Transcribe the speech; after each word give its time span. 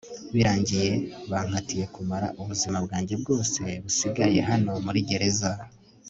birangiye 0.33 0.89
bankatiye 1.31 1.85
kumara 1.93 2.27
ubuzima 2.41 2.77
bwanjye 2.85 3.13
bwose 3.21 3.61
busigaye 3.83 4.39
hano 4.49 4.73
muri 4.85 4.99
gereza 5.09 5.51